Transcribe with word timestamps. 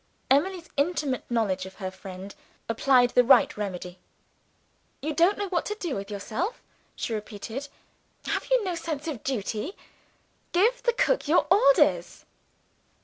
Emily's 0.31 0.67
intimate 0.77 1.29
knowledge 1.29 1.67
of 1.67 1.75
her 1.75 1.91
friend 1.91 2.33
applied 2.67 3.11
the 3.11 3.23
right 3.23 3.55
remedy. 3.55 3.99
"You 4.99 5.13
don't 5.13 5.37
know 5.37 5.47
what 5.49 5.63
to 5.67 5.75
do 5.75 5.93
with 5.93 6.09
yourself?" 6.09 6.59
she 6.95 7.13
repeated. 7.13 7.67
"Have 8.25 8.47
you 8.49 8.63
no 8.63 8.73
sense 8.73 9.07
of 9.07 9.23
duty? 9.23 9.77
Give 10.53 10.81
the 10.81 10.93
cook 10.93 11.27
your 11.27 11.45
orders." 11.51 12.25